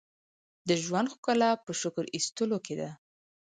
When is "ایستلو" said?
2.15-2.57